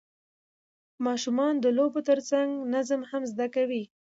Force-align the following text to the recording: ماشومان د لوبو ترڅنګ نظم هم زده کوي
ماشومان 1.05 1.53
د 1.59 1.65
لوبو 1.77 1.99
ترڅنګ 2.09 2.49
نظم 2.73 3.01
هم 3.11 3.23
زده 3.31 3.47
کوي 3.55 3.83